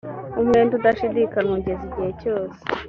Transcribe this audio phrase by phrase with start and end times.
[0.39, 2.59] umwenda udashidikanywa ugeze igihe cyose